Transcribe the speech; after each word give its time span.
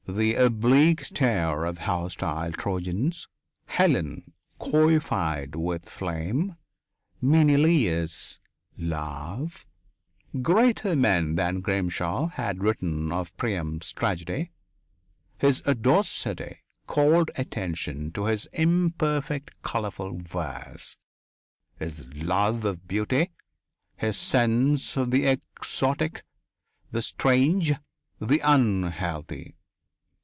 The 0.07 0.33
oblique 0.33 1.05
stare 1.05 1.63
of 1.63 1.75
the 1.75 1.81
hostile 1.83 2.51
Trojans. 2.51 3.29
Helen 3.67 4.33
coifed 4.59 5.55
with 5.55 5.87
flame. 5.87 6.57
Menelaus. 7.21 8.37
Love... 8.77 9.65
Greater 10.41 10.97
men 10.97 11.35
than 11.35 11.61
Grimshaw 11.61 12.27
had 12.27 12.61
written 12.61 13.13
of 13.13 13.37
Priam's 13.37 13.93
tragedy. 13.93 14.51
His 15.37 15.61
audacity 15.65 16.57
called 16.87 17.31
attention 17.37 18.11
to 18.11 18.25
his 18.25 18.47
imperfect, 18.51 19.51
colourful 19.61 20.17
verse, 20.17 20.97
his 21.77 22.05
love 22.13 22.65
of 22.65 22.85
beauty, 22.85 23.31
his 23.95 24.17
sense 24.17 24.97
of 24.97 25.11
the 25.11 25.25
exotic, 25.25 26.23
the 26.89 27.03
strange, 27.03 27.73
the 28.19 28.39
unhealthy. 28.43 29.55